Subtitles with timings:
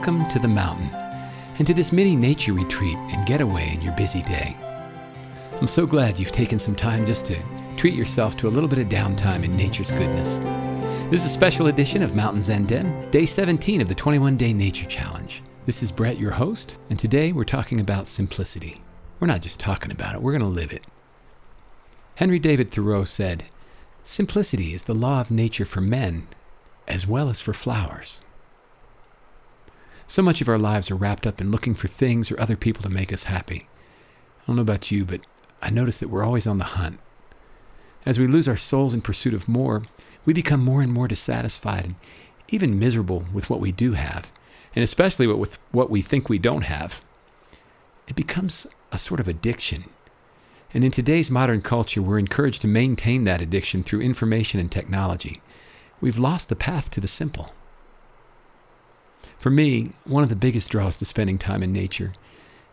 [0.00, 0.88] to the mountain
[1.58, 4.56] and to this mini nature retreat and getaway in your busy day.
[5.60, 7.38] I'm so glad you've taken some time just to
[7.76, 10.38] treat yourself to a little bit of downtime in nature's goodness.
[11.10, 14.54] This is a special edition of Mountain Zen Den, day 17 of the 21 Day
[14.54, 15.42] Nature Challenge.
[15.66, 18.80] This is Brett, your host, and today we're talking about simplicity.
[19.20, 20.84] We're not just talking about it, we're going to live it.
[22.14, 23.44] Henry David Thoreau said,
[24.02, 26.26] Simplicity is the law of nature for men
[26.88, 28.20] as well as for flowers.
[30.10, 32.82] So much of our lives are wrapped up in looking for things or other people
[32.82, 33.68] to make us happy.
[34.42, 35.20] I don't know about you, but
[35.62, 36.98] I notice that we're always on the hunt.
[38.04, 39.84] As we lose our souls in pursuit of more,
[40.24, 41.94] we become more and more dissatisfied and
[42.48, 44.32] even miserable with what we do have,
[44.74, 47.00] and especially with what we think we don't have.
[48.08, 49.84] It becomes a sort of addiction.
[50.74, 55.40] And in today's modern culture, we're encouraged to maintain that addiction through information and technology.
[56.00, 57.54] We've lost the path to the simple.
[59.40, 62.12] For me, one of the biggest draws to spending time in nature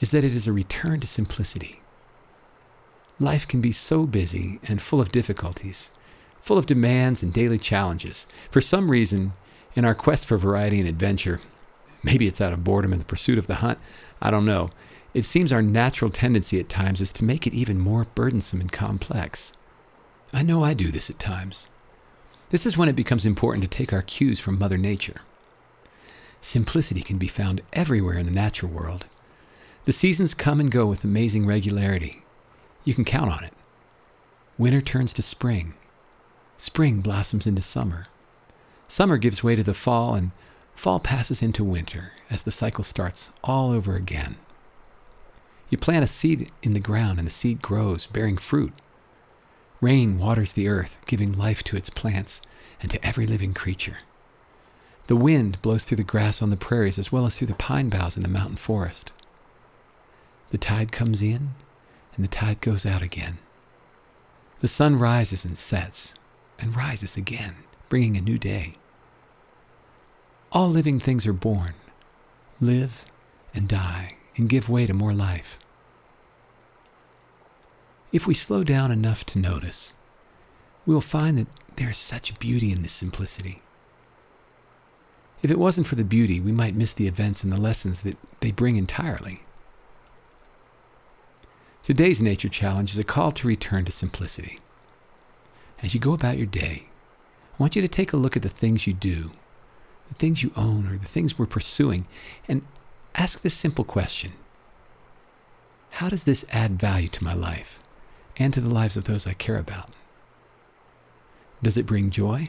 [0.00, 1.80] is that it is a return to simplicity.
[3.18, 5.90] Life can be so busy and full of difficulties,
[6.40, 8.28] full of demands and daily challenges.
[8.48, 9.32] For some reason,
[9.74, 11.40] in our quest for variety and adventure,
[12.04, 13.80] maybe it's out of boredom and the pursuit of the hunt,
[14.20, 14.70] I don't know,
[15.14, 18.70] it seems our natural tendency at times is to make it even more burdensome and
[18.70, 19.52] complex.
[20.32, 21.70] I know I do this at times.
[22.50, 25.22] This is when it becomes important to take our cues from Mother Nature.
[26.44, 29.06] Simplicity can be found everywhere in the natural world.
[29.84, 32.24] The seasons come and go with amazing regularity.
[32.84, 33.52] You can count on it.
[34.58, 35.74] Winter turns to spring.
[36.56, 38.08] Spring blossoms into summer.
[38.88, 40.32] Summer gives way to the fall, and
[40.74, 44.34] fall passes into winter as the cycle starts all over again.
[45.70, 48.72] You plant a seed in the ground, and the seed grows, bearing fruit.
[49.80, 52.42] Rain waters the earth, giving life to its plants
[52.80, 53.98] and to every living creature.
[55.06, 57.88] The wind blows through the grass on the prairies as well as through the pine
[57.88, 59.12] boughs in the mountain forest.
[60.50, 61.50] The tide comes in
[62.14, 63.38] and the tide goes out again.
[64.60, 66.14] The sun rises and sets
[66.58, 67.56] and rises again,
[67.88, 68.76] bringing a new day.
[70.52, 71.74] All living things are born,
[72.60, 73.06] live,
[73.54, 75.58] and die, and give way to more life.
[78.12, 79.94] If we slow down enough to notice,
[80.86, 83.62] we will find that there is such beauty in this simplicity.
[85.42, 88.16] If it wasn't for the beauty, we might miss the events and the lessons that
[88.40, 89.42] they bring entirely.
[91.82, 94.60] Today's nature challenge is a call to return to simplicity.
[95.82, 96.84] As you go about your day,
[97.54, 99.32] I want you to take a look at the things you do,
[100.08, 102.06] the things you own, or the things we're pursuing,
[102.46, 102.62] and
[103.16, 104.32] ask this simple question
[105.90, 107.82] How does this add value to my life?
[108.38, 109.90] and to the lives of those I care about?
[111.62, 112.48] Does it bring joy?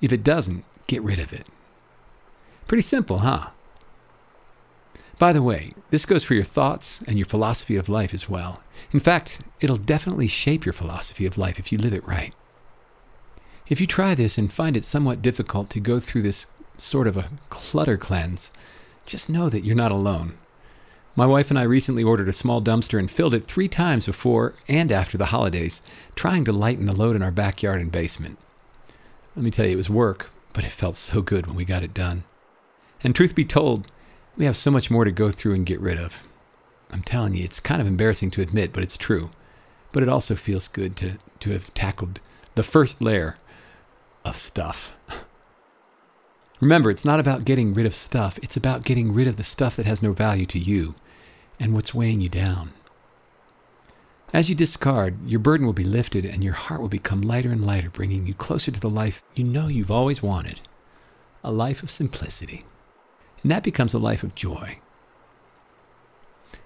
[0.00, 1.46] If it doesn't, get rid of it.
[2.66, 3.50] Pretty simple, huh?
[5.18, 8.62] By the way, this goes for your thoughts and your philosophy of life as well.
[8.90, 12.32] In fact, it'll definitely shape your philosophy of life if you live it right.
[13.68, 16.46] If you try this and find it somewhat difficult to go through this
[16.78, 18.50] sort of a clutter cleanse,
[19.04, 20.38] just know that you're not alone.
[21.14, 24.54] My wife and I recently ordered a small dumpster and filled it three times before
[24.68, 25.82] and after the holidays,
[26.14, 28.38] trying to lighten the load in our backyard and basement.
[29.40, 31.82] Let me tell you, it was work, but it felt so good when we got
[31.82, 32.24] it done.
[33.02, 33.86] And truth be told,
[34.36, 36.28] we have so much more to go through and get rid of.
[36.90, 39.30] I'm telling you, it's kind of embarrassing to admit, but it's true.
[39.92, 42.20] But it also feels good to, to have tackled
[42.54, 43.38] the first layer
[44.26, 44.94] of stuff.
[46.60, 49.74] Remember, it's not about getting rid of stuff, it's about getting rid of the stuff
[49.76, 50.96] that has no value to you
[51.58, 52.74] and what's weighing you down.
[54.32, 57.66] As you discard, your burden will be lifted and your heart will become lighter and
[57.66, 60.60] lighter, bringing you closer to the life you know you've always wanted
[61.42, 62.64] a life of simplicity.
[63.42, 64.78] And that becomes a life of joy.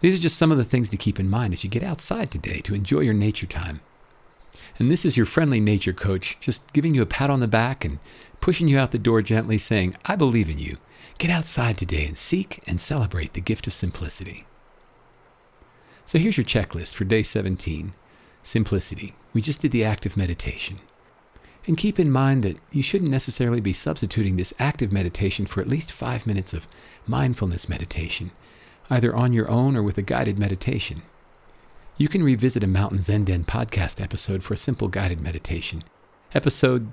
[0.00, 2.30] These are just some of the things to keep in mind as you get outside
[2.30, 3.80] today to enjoy your nature time.
[4.78, 7.84] And this is your friendly nature coach, just giving you a pat on the back
[7.84, 7.98] and
[8.40, 10.78] pushing you out the door gently, saying, I believe in you.
[11.18, 14.46] Get outside today and seek and celebrate the gift of simplicity.
[16.04, 17.94] So here's your checklist for day 17
[18.42, 19.14] Simplicity.
[19.32, 20.80] We just did the active meditation.
[21.66, 25.68] And keep in mind that you shouldn't necessarily be substituting this active meditation for at
[25.68, 26.66] least five minutes of
[27.06, 28.32] mindfulness meditation,
[28.90, 31.02] either on your own or with a guided meditation.
[31.96, 35.84] You can revisit a Mountain Zen Den podcast episode for a simple guided meditation.
[36.34, 36.90] Episode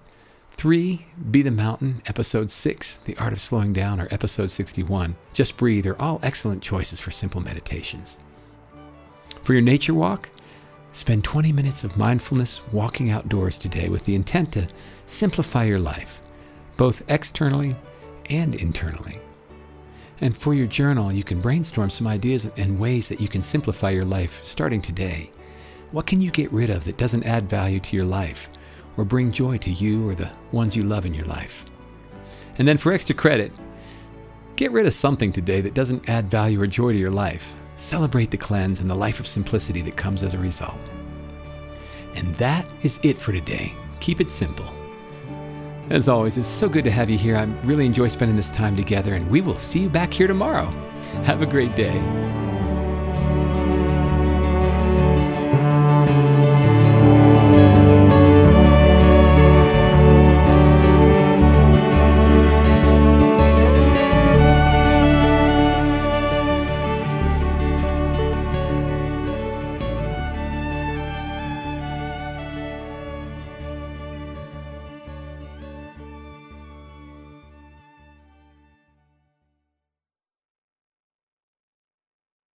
[0.51, 2.03] 3, Be the Mountain.
[2.05, 6.61] Episode 6, The Art of Slowing Down, or Episode 61, Just Breathe, are all excellent
[6.61, 8.19] choices for simple meditations.
[9.43, 10.29] For your nature walk,
[10.91, 14.67] spend 20 minutes of mindfulness walking outdoors today with the intent to
[15.05, 16.21] simplify your life,
[16.77, 17.75] both externally
[18.29, 19.19] and internally.
[20.21, 23.89] And for your journal, you can brainstorm some ideas and ways that you can simplify
[23.89, 25.31] your life starting today.
[25.91, 28.49] What can you get rid of that doesn't add value to your life
[28.97, 31.65] or bring joy to you or the ones you love in your life?
[32.57, 33.53] And then for extra credit,
[34.57, 37.55] get rid of something today that doesn't add value or joy to your life.
[37.79, 40.77] Celebrate the cleanse and the life of simplicity that comes as a result.
[42.13, 43.73] And that is it for today.
[44.01, 44.65] Keep it simple.
[45.89, 47.37] As always, it's so good to have you here.
[47.37, 50.65] I really enjoy spending this time together, and we will see you back here tomorrow.
[51.23, 51.97] Have a great day.